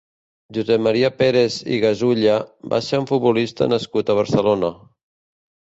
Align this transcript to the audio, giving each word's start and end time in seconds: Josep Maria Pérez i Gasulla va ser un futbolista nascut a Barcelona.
Josep 0.55 0.81
Maria 0.85 1.11
Pérez 1.19 1.59
i 1.75 1.79
Gasulla 1.85 2.39
va 2.75 2.81
ser 2.89 3.03
un 3.05 3.09
futbolista 3.13 3.73
nascut 3.77 4.09
a 4.15 4.19
Barcelona. 4.23 4.75